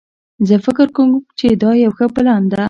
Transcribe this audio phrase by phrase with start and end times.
[0.47, 2.57] زه فکر کوم چې دا یو ښه پلان ده